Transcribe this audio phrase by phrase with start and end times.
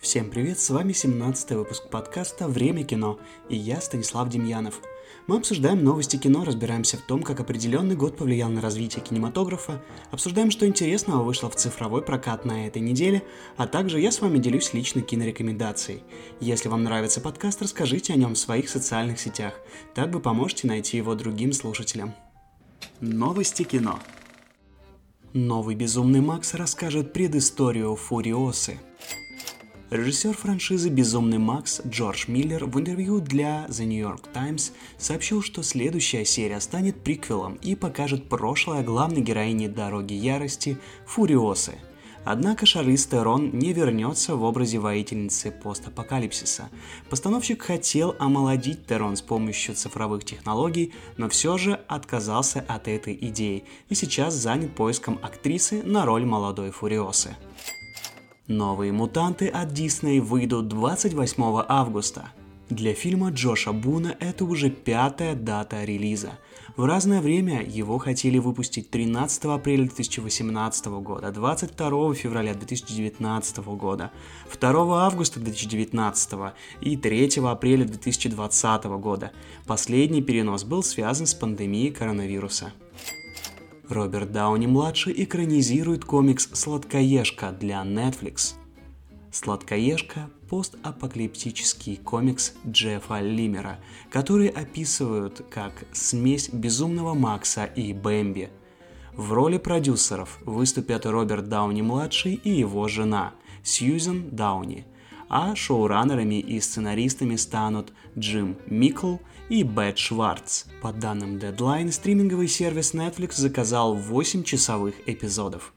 [0.00, 3.18] Всем привет, с вами 17 выпуск подкаста «Время кино»
[3.48, 4.80] и я, Станислав Демьянов.
[5.26, 10.50] Мы обсуждаем новости кино, разбираемся в том, как определенный год повлиял на развитие кинематографа, обсуждаем,
[10.50, 13.22] что интересного вышло в цифровой прокат на этой неделе,
[13.56, 16.02] а также я с вами делюсь личной кинорекомендацией.
[16.40, 19.54] Если вам нравится подкаст, расскажите о нем в своих социальных сетях,
[19.94, 22.14] так вы поможете найти его другим слушателям.
[23.00, 23.98] Новости кино.
[25.34, 28.78] Новый Безумный Макс расскажет предысторию Фуриосы–
[29.92, 35.62] Режиссер франшизы «Безумный Макс» Джордж Миллер в интервью для The New York Times сообщил, что
[35.62, 41.74] следующая серия станет приквелом и покажет прошлое главной героини «Дороги ярости» Фуриосы.
[42.24, 46.70] Однако Шарлиз Терон не вернется в образе воительницы постапокалипсиса.
[47.10, 53.64] Постановщик хотел омолодить Терон с помощью цифровых технологий, но все же отказался от этой идеи
[53.88, 57.36] и сейчас занят поиском актрисы на роль молодой Фуриосы.
[58.46, 62.32] Новые мутанты от Дисней выйдут 28 августа.
[62.72, 66.38] Для фильма Джоша Буна это уже пятая дата релиза.
[66.74, 74.10] В разное время его хотели выпустить 13 апреля 2018 года, 22 февраля 2019 года,
[74.58, 79.32] 2 августа 2019 и 3 апреля 2020 года.
[79.66, 82.72] Последний перенос был связан с пандемией коронавируса.
[83.90, 88.54] Роберт Дауни-младший экранизирует комикс «Сладкоежка» для Netflix.
[89.32, 93.80] «Сладкоежка»– постапокалиптический комикс Джеффа Лимера,
[94.10, 98.50] который описывают как смесь Безумного Макса и Бэмби.
[99.14, 103.32] В роли продюсеров выступят Роберт Дауни-младший и его жена
[103.64, 104.86] Сьюзен Дауни,
[105.28, 109.16] а шоураннерами и сценаристами станут Джим Микл–
[109.52, 110.64] и Бэт Шварц.
[110.80, 115.74] По данным Deadline, стриминговый сервис Netflix заказал 8 часовых эпизодов.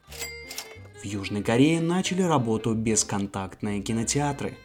[1.06, 4.58] В Южной Корее начали работу бесконтактные кинотеатры.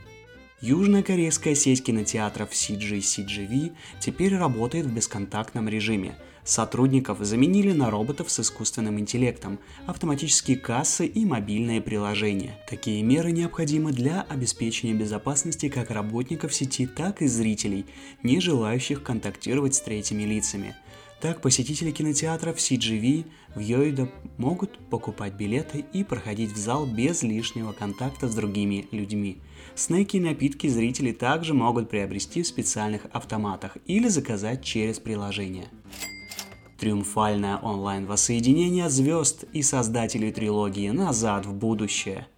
[0.63, 8.41] Южная корейская сеть кинотеатров CGCGV теперь работает в бесконтактном режиме– Сотрудников заменили на роботов с
[8.41, 12.59] искусственным интеллектом, автоматические кассы и мобильные приложения.
[12.69, 17.87] Такие меры необходимы для обеспечения безопасности как работников сети, так и зрителей,
[18.23, 20.75] не желающих контактировать с третьими лицами.
[21.21, 24.09] Так посетители кинотеатров CGV в Йоидо
[24.39, 29.43] могут покупать билеты и проходить в зал без лишнего контакта с другими людьми.
[29.75, 35.69] Снеки и напитки зрители также могут приобрести в специальных автоматах или заказать через приложение.
[36.79, 42.29] Триумфальное онлайн-воссоединение звезд и создателей трилогии «Назад в будущее».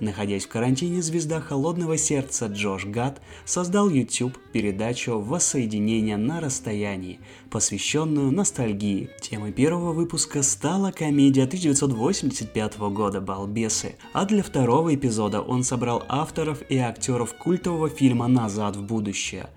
[0.00, 7.18] Находясь в карантине, звезда «Холодного сердца» Джош Гад создал YouTube передачу «Воссоединение на расстоянии»,
[7.50, 9.10] посвященную ностальгии.
[9.20, 16.62] Темой первого выпуска стала комедия 1985 года «Балбесы», а для второго эпизода он собрал авторов
[16.68, 19.48] и актеров культового фильма «Назад в будущее»,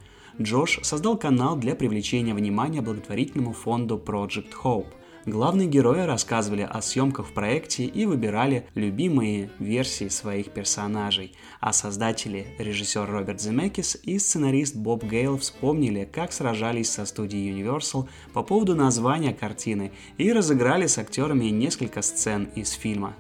[0.42, 4.88] Джош создал канал для привлечения внимания благотворительному фонду Project Hope.
[5.28, 12.48] Главные герои рассказывали о съемках в проекте и выбирали любимые версии своих персонажей, а создатели,
[12.58, 18.76] режиссер Роберт Земекис и сценарист Боб Гейл вспомнили, как сражались со студией Universal по поводу
[18.76, 23.16] названия картины и разыграли с актерами несколько сцен из фильма.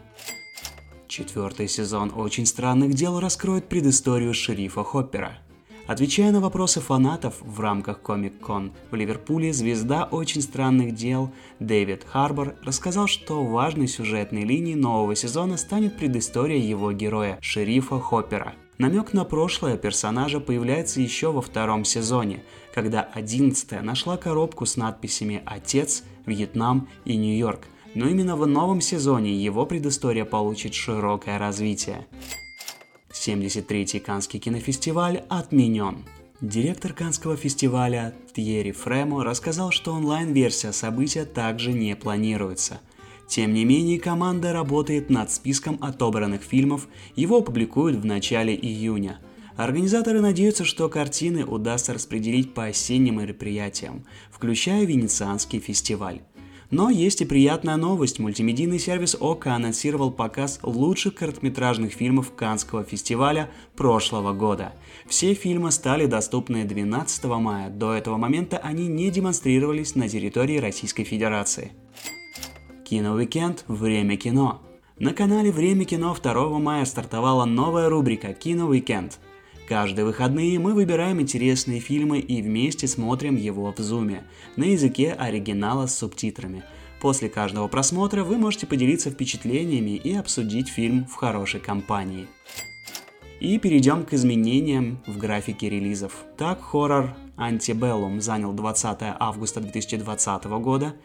[1.07, 5.38] Четвертый сезон «Очень странных дел» раскроет предысторию шерифа Хоппера–
[5.91, 12.56] Отвечая на вопросы фанатов в рамках Comic-Con в Ливерпуле, звезда очень странных дел Дэвид Харбор
[12.63, 18.53] рассказал, что важной сюжетной линией нового сезона станет предыстория его героя, шерифа Хоппера.
[18.78, 25.41] Намек на прошлое персонажа появляется еще во втором сезоне, когда 11 нашла коробку с надписями
[25.46, 32.08] «Отец», «Вьетнам» и «Нью-Йорк», но именно в новом сезоне его предыстория получит широкое развитие.
[33.21, 36.05] 73-й Канский кинофестиваль отменен.
[36.41, 42.81] Директор Канского фестиваля Тьерри Фремо рассказал, что онлайн-версия события также не планируется.
[43.27, 49.19] Тем не менее, команда работает над списком отобранных фильмов, его опубликуют в начале июня.
[49.55, 56.22] Организаторы надеются, что картины удастся распределить по осенним мероприятиям, включая Венецианский фестиваль.
[56.72, 58.18] Но есть и приятная новость.
[58.20, 64.73] Мультимедийный сервис ОКА анонсировал показ лучших короткометражных фильмов Канского фестиваля прошлого года.
[65.06, 67.70] Все фильмы стали доступны 12 мая.
[67.70, 71.73] До этого момента они не демонстрировались на территории Российской Федерации.
[72.85, 74.62] Кино-уикенд «Время кино».
[74.97, 79.20] На канале «Время кино» 2 мая стартовала новая рубрика «Кино-уикенд».
[79.72, 84.26] Каждые выходные мы выбираем интересные фильмы и вместе смотрим его в зуме
[84.58, 86.64] на языке оригинала с субтитрами.
[87.00, 92.28] После каждого просмотра вы можете поделиться впечатлениями и обсудить фильм в хорошей компании.
[93.40, 96.26] И перейдем к изменениям в графике релизов.
[96.38, 100.96] Так, хоррор Антибеллум занял 20 августа 2020 года,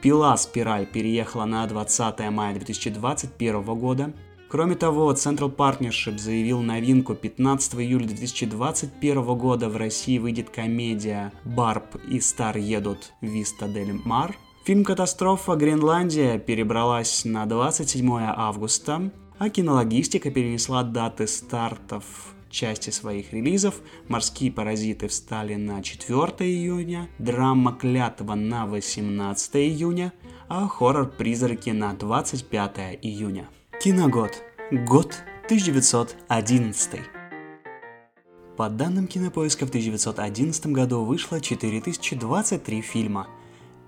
[0.00, 4.14] Пила Спираль переехала на 20 мая 2021 года,
[4.54, 11.96] Кроме того, Central Partnership заявил новинку 15 июля 2021 года в России выйдет комедия «Барб
[12.08, 14.36] и Стар едут Виста Дель Мар».
[14.64, 15.56] Фильм «Катастрофа.
[15.56, 22.04] Гренландия» перебралась на 27 августа, а кинологистика перенесла даты стартов
[22.48, 23.74] части своих релизов.
[24.06, 26.16] «Морские паразиты» встали на 4
[26.48, 30.12] июня, драма «Клятва» на 18 июня,
[30.48, 33.48] а хоррор-призраки на 25 июня.
[33.80, 34.42] Киногод.
[34.70, 37.00] Год 1911.
[38.56, 43.26] По данным Кинопоиска, в 1911 году вышло 4023 фильма.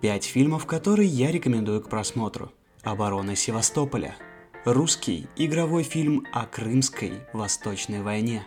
[0.02, 2.52] Пять фильмов, которые я рекомендую к просмотру.
[2.82, 4.16] «Оборона Севастополя»,
[4.64, 8.44] русский игровой фильм о Крымской Восточной войне,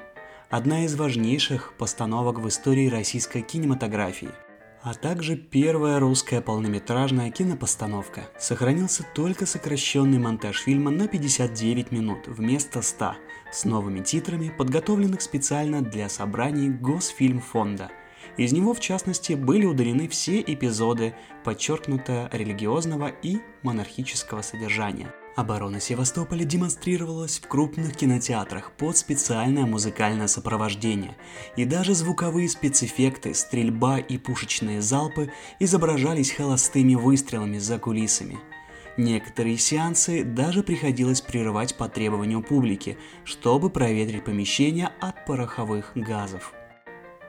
[0.50, 4.30] одна из важнейших постановок в истории российской кинематографии–
[4.82, 8.30] а также первая русская полнометражная кинопостановка.
[8.40, 13.14] Сохранился только сокращенный монтаж фильма на 59 минут вместо 100,
[13.52, 17.90] с новыми титрами, подготовленных специально для собраний Госфильмфонда.
[18.38, 25.14] Из него, в частности, были удалены все эпизоды подчеркнуто религиозного и монархического содержания.
[25.36, 31.16] Оборона Севастополя демонстрировалась в крупных кинотеатрах под специальное музыкальное сопровождение,
[31.56, 38.40] и даже звуковые спецэффекты, стрельба и пушечные залпы изображались холостыми выстрелами за кулисами.
[38.98, 46.54] Некоторые сеансы даже приходилось прерывать по требованию публики, чтобы проветрить помещение от пороховых газов.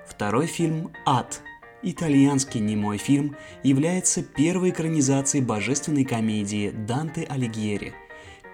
[0.09, 1.43] Второй фильм «Ад»
[1.83, 7.95] Итальянский немой фильм является первой экранизацией божественной комедии Данте Алигьери.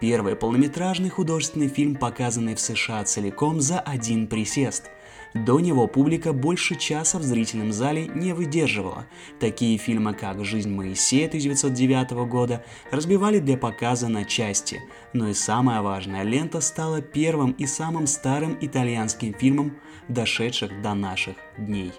[0.00, 4.90] Первый полнометражный художественный фильм, показанный в США целиком за один присест.
[5.34, 9.06] До него публика больше часа в зрительном зале не выдерживала.
[9.40, 14.82] Такие фильмы, как «Жизнь Моисея» 1909 года, разбивали для показа на части.
[15.12, 19.76] Но и самая важная лента стала первым и самым старым итальянским фильмом,
[20.08, 21.92] дошедших до наших дней.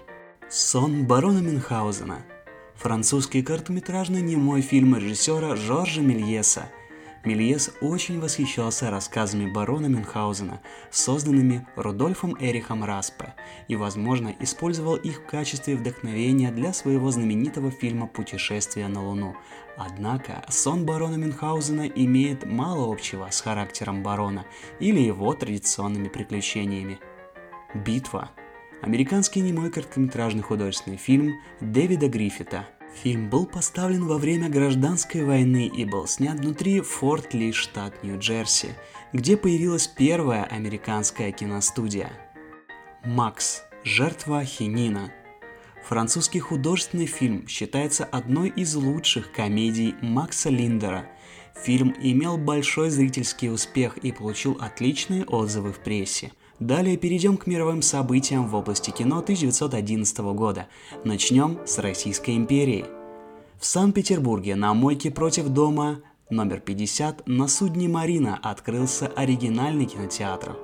[0.50, 2.22] Сон барона Мюнхгаузена.
[2.74, 6.70] Французский короткометражный немой фильм режиссера Жоржа Мельеса.
[7.22, 13.34] Мельес очень восхищался рассказами барона Мюнхгаузена, созданными Рудольфом Эрихом Распе,
[13.68, 19.36] и, возможно, использовал их в качестве вдохновения для своего знаменитого фильма «Путешествие на Луну».
[19.76, 24.46] Однако, сон барона Мюнхгаузена имеет мало общего с характером барона
[24.80, 27.00] или его традиционными приключениями.
[27.74, 28.30] Битва
[28.80, 32.64] Американский немой короткометражный художественный фильм Дэвида Гриффита.
[33.02, 38.68] Фильм был поставлен во время гражданской войны и был снят внутри Форт Ли, штат Нью-Джерси,
[39.12, 42.12] где появилась первая американская киностудия.
[43.04, 43.64] Макс.
[43.84, 45.12] Жертва хинина.
[45.84, 51.06] Французский художественный фильм считается одной из лучших комедий Макса Линдера.
[51.62, 56.32] Фильм имел большой зрительский успех и получил отличные отзывы в прессе.
[56.60, 60.66] Далее перейдем к мировым событиям в области кино 1911 года.
[61.04, 62.84] Начнем с Российской империи.
[63.60, 66.00] В Санкт-Петербурге на мойке против дома
[66.30, 70.56] номер 50 на судне «Марина» открылся оригинальный кинотеатр,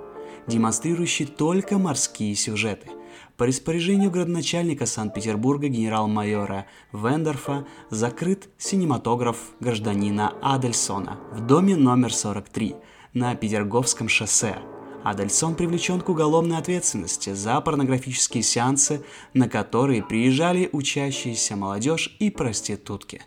[0.49, 2.89] демонстрирующий только морские сюжеты.
[3.37, 12.75] По распоряжению градоначальника Санкт-Петербурга генерал-майора Вендорфа закрыт синематограф гражданина Адельсона в доме номер 43
[13.13, 14.59] на Петерговском шоссе–
[15.05, 19.03] Адельсон привлечен к уголовной ответственности за порнографические сеансы,
[19.35, 23.23] на которые приезжали учащиеся молодежь и проститутки.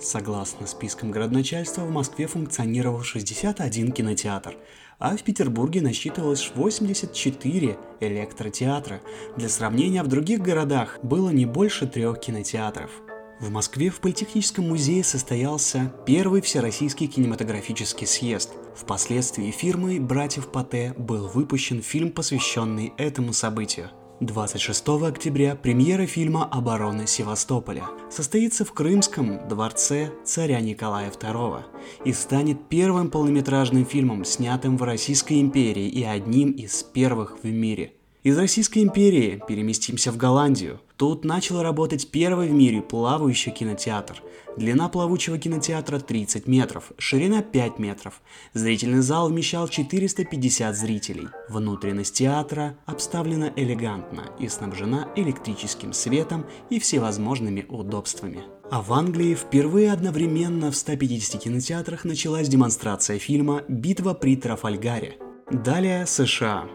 [0.00, 4.56] Согласно спискам городначальства, в Москве функционировал 61 кинотеатр,
[4.98, 9.00] а в Петербурге насчитывалось 84 электротеатра.
[9.36, 12.90] Для сравнения, в других городах было не больше трех кинотеатров–
[13.42, 18.52] в Москве в Политехническом музее состоялся первый Всероссийский кинематографический съезд.
[18.76, 23.90] Впоследствии фирмой братьев Пате был выпущен фильм, посвященный этому событию.
[24.20, 31.64] 26 октября премьера фильма «Оборона Севастополя» состоится в Крымском дворце царя Николая II
[32.04, 37.94] и станет первым полнометражным фильмом, снятым в Российской империи и одним из первых в мире.
[38.22, 44.22] Из Российской империи переместимся в Голландию– Тут начал работать первый в мире плавающий кинотеатр.
[44.56, 48.22] Длина плавучего кинотеатра 30 метров, ширина 5 метров.
[48.54, 51.26] Зрительный зал вмещал 450 зрителей.
[51.48, 58.44] Внутренность театра обставлена элегантно и снабжена электрическим светом и всевозможными удобствами.
[58.70, 65.16] А в Англии впервые одновременно в 150 кинотеатрах началась демонстрация фильма «Битва при Трафальгаре».
[65.50, 66.68] Далее США.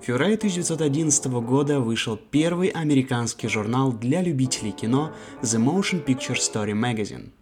[0.00, 6.72] В феврале 1911 года вышел первый американский журнал для любителей кино The Motion Picture Story
[6.72, 7.32] Magazine.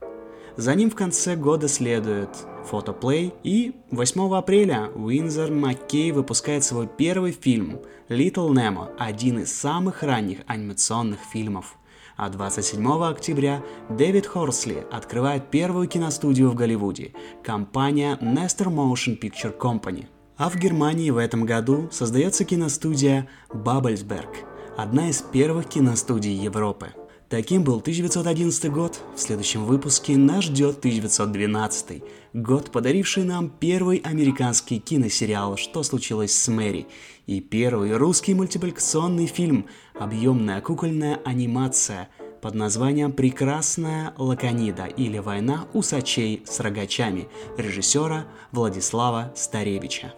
[0.57, 2.31] За ним в конце года следует
[2.69, 10.03] Photoplay и 8 апреля Уинзер Маккей выпускает свой первый фильм Little Nemo, один из самых
[10.03, 11.77] ранних анимационных фильмов.
[12.17, 17.13] А 27 октября Дэвид Хорсли открывает первую киностудию в Голливуде–
[17.45, 20.07] компания Nestor Motion Picture Company–
[20.39, 24.31] а в Германии в этом году создается киностудия Бабельсберг,
[24.77, 26.95] одна из первых киностудий Европы.
[27.29, 29.01] Таким был 1911 год.
[29.15, 32.03] В следующем выпуске нас ждет 1912,
[32.33, 36.87] год, подаривший нам первый американский киносериал «Что случилось с Мэри»
[37.27, 39.67] и первый русский мультипликационный фильм
[39.99, 42.09] «Объемная кукольная анимация»
[42.41, 47.29] под названием «Прекрасная Лаконида» или «Война усачей с рогачами»
[47.59, 50.15] режиссера Владислава Старевича.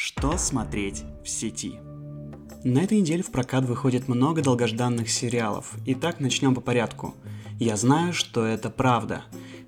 [0.00, 1.80] Что смотреть в сети?
[2.62, 5.74] На этой неделе в прокат выходит много долгожданных сериалов.
[5.86, 7.16] Итак, начнем по порядку.
[7.58, 9.24] Я знаю, что это правда.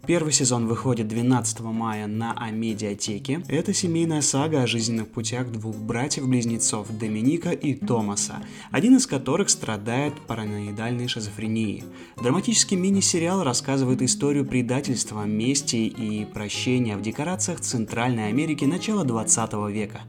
[0.06, 3.42] Первый сезон выходит 12 мая на Амедиатеке.
[3.48, 10.14] Это семейная сага о жизненных путях двух братьев-близнецов Доминика и Томаса, один из которых страдает
[10.26, 11.84] параноидальной шизофренией.
[12.16, 20.00] Драматический мини-сериал рассказывает историю предательства, мести и прощения в декорациях Центральной Америки начала 20 века.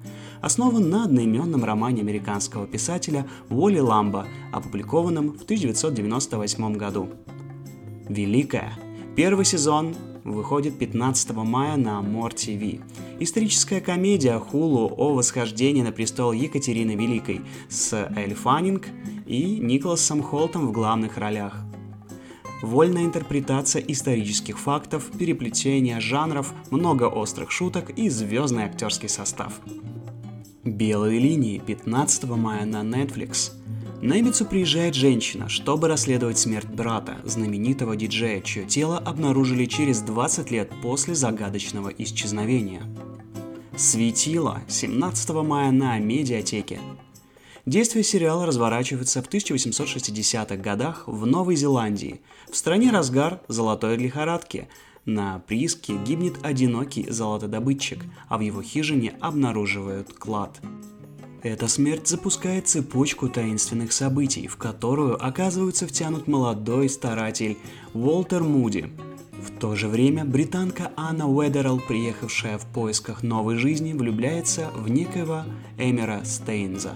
[0.41, 7.09] Основан на одноименном романе американского писателя Уолли Ламба, опубликованном в 1998 году.
[8.09, 8.73] Великая
[9.15, 12.81] Первый сезон выходит 15 мая на More TV.
[13.19, 18.87] Историческая комедия Хулу о восхождении на престол Екатерины Великой с Эль Фаннинг
[19.25, 21.57] и Николасом Холтом в главных ролях.
[22.61, 29.59] Вольная интерпретация исторических фактов, переплетение жанров, много острых шуток и звездный актерский состав.
[30.63, 33.51] Белые линии 15 мая на Netflix–
[34.01, 40.49] на Ибицу приезжает женщина, чтобы расследовать смерть брата, знаменитого диджея, чье тело обнаружили через 20
[40.49, 42.81] лет после загадочного исчезновения.
[43.77, 46.79] Светило 17 мая на медиатеке.
[47.67, 52.21] Действие сериала разворачивается в 1860-х годах в Новой Зеландии.
[52.51, 54.67] В стране разгар золотой лихорадки.
[55.05, 60.59] На прииске гибнет одинокий золотодобытчик, а в его хижине обнаруживают клад.
[61.43, 67.57] Эта смерть запускает цепочку таинственных событий, в которую оказывается втянут молодой старатель
[67.95, 68.91] Уолтер Муди.
[69.41, 75.43] В то же время британка Анна Уэдерл, приехавшая в поисках новой жизни, влюбляется в некоего
[75.79, 76.95] Эмера Стейнза.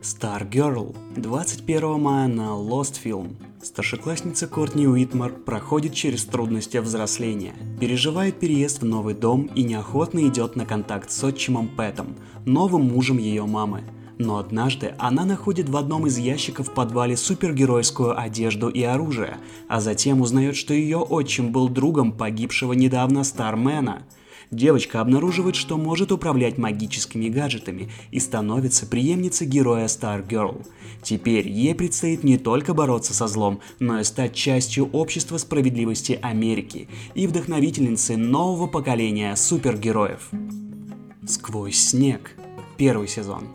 [0.00, 8.38] Star Girl 21 мая на Lost Film– Старшеклассница Кортни Уитмар проходит через трудности взросления, переживает
[8.38, 12.14] переезд в новый дом и неохотно идет на контакт с отчимом Пэтом,
[12.46, 13.82] новым мужем ее мамы.
[14.18, 19.80] Но однажды она находит в одном из ящиков в подвале супергеройскую одежду и оружие, а
[19.80, 24.02] затем узнает, что ее отчим был другом погибшего недавно Стармена–
[24.50, 30.66] девочка обнаруживает, что может управлять магическими гаджетами и становится преемницей героя Star Girl.
[31.02, 36.88] Теперь ей предстоит не только бороться со злом, но и стать частью общества справедливости Америки
[37.14, 40.30] и вдохновительницей нового поколения супергероев.
[41.26, 42.34] Сквозь снег.
[42.76, 43.48] Первый сезон.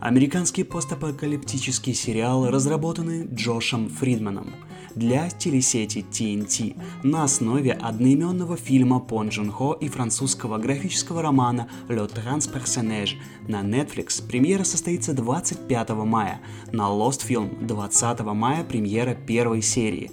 [0.00, 4.54] Американский постапокалиптический сериал, разработанный Джошем Фридманом–
[4.94, 12.10] для телесети TNT на основе одноименного фильма Пон Джун Хо и французского графического романа Le
[12.12, 13.16] Transpersonnage
[13.48, 14.26] на Netflix.
[14.26, 16.40] Премьера состоится 25 мая,
[16.72, 20.10] на Lost Film 20 мая премьера первой серии.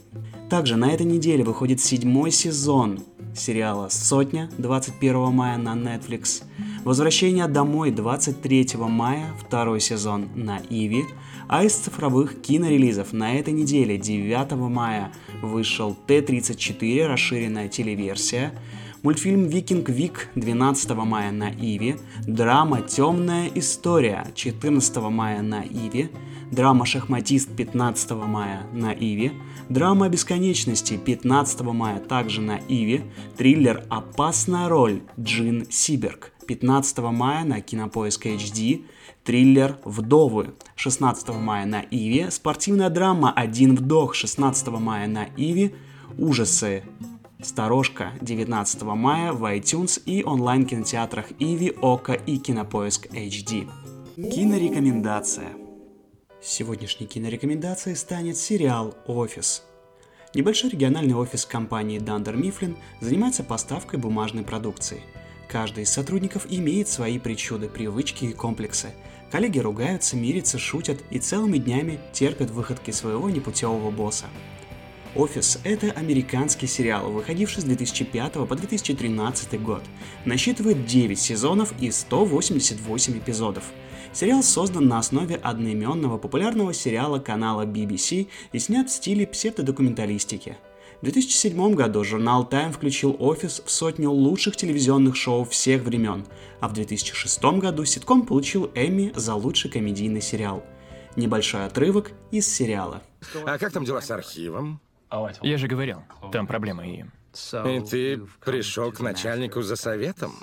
[0.50, 3.00] Также на этой неделе выходит седьмой сезон
[3.36, 6.44] сериала «Сотня» 21 мая на Netflix,
[6.84, 11.06] «Возвращение домой» 23 мая, второй сезон на Иви,
[11.48, 13.14] а из цифровых кинорелизов.
[13.14, 15.12] На этой неделе 9 мая
[15.42, 18.54] вышел Т-34 расширенная телеверсия,
[19.04, 26.10] мультфильм «Викинг Вик» 12 мая на Иви, драма «Темная история» 14 мая на Иви,
[26.52, 29.32] драма «Шахматист» 15 мая на Иви,
[29.70, 33.04] драма бесконечности 15 мая также на Иви,
[33.38, 38.86] триллер «Опасная роль» Джин Сиберг 15 мая на Кинопоиск HD,
[39.24, 45.76] триллер «Вдовы» 16 мая на Иви, спортивная драма «Один вдох» 16 мая на Иви,
[46.18, 46.84] ужасы
[47.42, 53.70] «Сторожка» 19 мая в iTunes и онлайн-кинотеатрах Иви, Ока и Кинопоиск HD.
[54.16, 55.50] Кинорекомендация.
[56.42, 59.64] Сегодняшней кинорекомендацией станет сериал «Офис».
[60.34, 65.02] Небольшой региональный офис компании Dunder Mifflin занимается поставкой бумажной продукции.
[65.48, 68.94] Каждый из сотрудников имеет свои причуды, привычки и комплексы.
[69.32, 74.26] Коллеги ругаются, мирятся, шутят и целыми днями терпят выходки своего непутевого босса.
[75.16, 79.84] «Офис»— это американский сериал, выходивший с 2005 по 2013 год.
[80.26, 83.64] Насчитывает 9 сезонов и 188 эпизодов—
[84.14, 90.58] Сериал создан на основе одноименного популярного сериала канала BBC и снят в стиле псевдодокументалистики.
[91.00, 96.26] В 2007 году журнал Time включил «Офис» в сотню лучших телевизионных шоу всех времен,
[96.60, 100.66] а в 2006 году ситком получил Эмми за лучший комедийный сериал.
[101.16, 103.04] Небольшой отрывок из сериала.
[103.46, 104.82] А как там дела с архивом?
[105.44, 106.02] Я же говорил,
[106.32, 107.06] там проблемы и...
[107.68, 110.34] И ты пришел к начальнику за советом?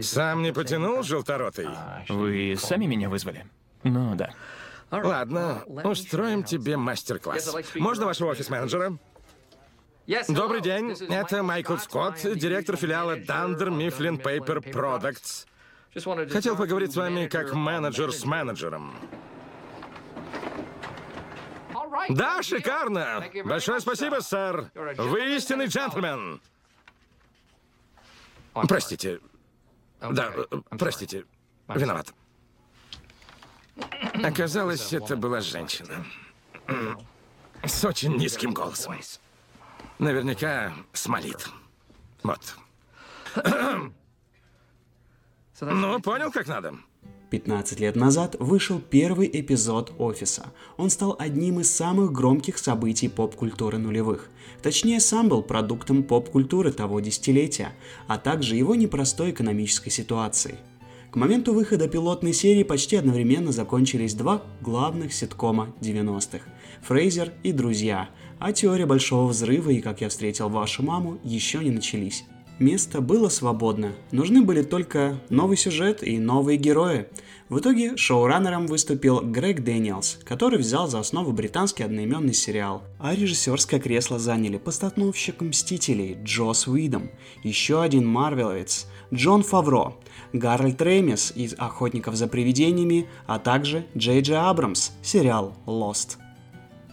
[0.00, 1.68] Сам не потянул, желторотый?
[2.08, 3.46] Вы сами меня вызвали?
[3.82, 4.32] Ну да.
[4.90, 7.54] Ладно, устроим тебе мастер-класс.
[7.74, 8.98] Можно вашего офис-менеджера?
[10.28, 15.46] Добрый день, это Майкл Скотт, директор филиала Dunder Mifflin Paper Products.
[16.32, 18.96] Хотел поговорить с вами как менеджер с менеджером.
[22.08, 23.24] Да, шикарно.
[23.44, 24.72] Большое спасибо, сэр.
[24.74, 26.40] Вы истинный джентльмен.
[28.54, 29.20] Простите,
[30.00, 30.32] да,
[30.70, 31.24] простите,
[31.68, 32.12] виноват.
[34.22, 36.04] Оказалось, это была женщина.
[37.64, 38.96] С очень низким голосом.
[40.02, 41.48] Наверняка смолит.
[42.24, 42.56] Вот.
[45.60, 46.74] Ну, понял, как надо.
[47.30, 50.46] 15 лет назад вышел первый эпизод «Офиса».
[50.76, 54.28] Он стал одним из самых громких событий поп-культуры нулевых.
[54.60, 57.70] Точнее, сам был продуктом поп-культуры того десятилетия,
[58.08, 60.56] а также его непростой экономической ситуации.
[61.12, 66.40] К моменту выхода пилотной серии почти одновременно закончились два главных ситкома 90-х–
[66.82, 68.08] «Фрейзер» и «Друзья»,
[68.44, 72.24] а «Теория большого взрыва» и «Как я встретил вашу маму» еще не начались.
[72.58, 77.06] Место было свободно, нужны были только новый сюжет и новые герои.
[77.48, 82.82] В итоге шоураннером выступил Грег Дэниелс, который взял за основу британский одноименный сериал.
[82.98, 87.10] А режиссерское кресло заняли постановщик «Мстителей» Джос Уидом,
[87.44, 89.94] еще один марвеловец Джон Фавро,
[90.32, 96.21] Гарольд Ремис из «Охотников за привидениями», а также Джей Джей Абрамс, сериал «Lost».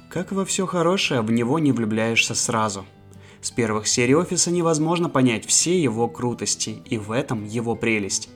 [0.10, 2.86] Как во все хорошее, в него не влюбляешься сразу–
[3.42, 8.30] с первых серий офиса невозможно понять все его крутости, и в этом его прелесть.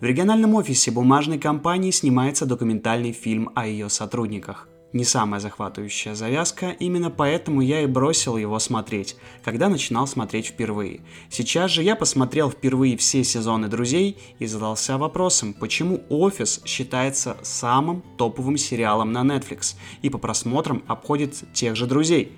[0.00, 4.68] В региональном офисе бумажной компании снимается документальный фильм о ее сотрудниках.
[4.94, 11.02] Не самая захватывающая завязка, именно поэтому я и бросил его смотреть, когда начинал смотреть впервые.
[11.28, 18.02] Сейчас же я посмотрел впервые все сезоны «Друзей» и задался вопросом, почему «Офис» считается самым
[18.16, 22.32] топовым сериалом на Netflix и по просмотрам обходит тех же «Друзей».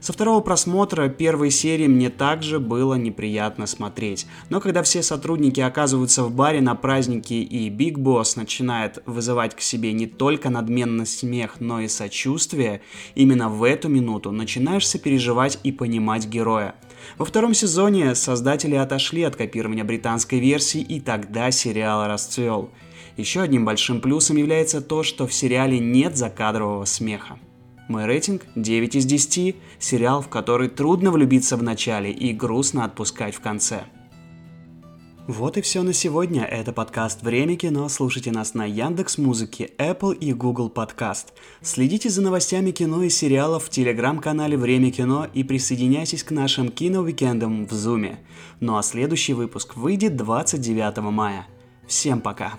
[0.00, 4.26] Со второго просмотра первой серии мне также было неприятно смотреть.
[4.50, 9.60] Но когда все сотрудники оказываются в баре на празднике и Биг Босс начинает вызывать к
[9.60, 12.82] себе не только надменный смех, но и сочувствие,
[13.14, 16.74] именно в эту минуту начинаешь сопереживать и понимать героя.
[17.18, 22.70] Во втором сезоне создатели отошли от копирования британской версии, и тогда сериал расцвел.
[23.16, 27.38] Еще одним большим плюсом является то, что в сериале нет закадрового смеха.
[27.88, 33.34] Мой рейтинг 9 из 10, сериал, в который трудно влюбиться в начале и грустно отпускать
[33.34, 33.84] в конце.
[35.28, 36.44] Вот и все на сегодня.
[36.44, 37.88] Это подкаст «Время кино».
[37.88, 41.32] Слушайте нас на Яндекс Музыке, Apple и Google Подкаст.
[41.62, 47.66] Следите за новостями кино и сериалов в телеграм-канале «Время кино» и присоединяйтесь к нашим кино-викендам
[47.66, 48.20] в Зуме.
[48.60, 51.48] Ну а следующий выпуск выйдет 29 мая.
[51.88, 52.54] Всем пока!